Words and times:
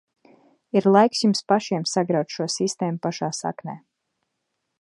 Ir 0.79 0.87
laiks 0.95 1.21
jums 1.25 1.43
pašiem 1.53 1.85
sagraut 1.93 2.35
šo 2.39 2.49
sistēmu 2.57 3.01
pašā 3.07 3.33
saknē! 3.45 3.81